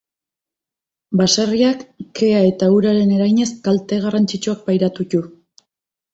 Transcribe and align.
Baserriak, 1.19 1.83
kea 2.21 2.39
eta 2.47 2.71
uraren 2.79 3.13
eraginez, 3.19 3.49
kalte 3.69 4.01
garrantzitsuak 4.09 4.67
pairatu 4.73 5.07
ditu. 5.11 5.23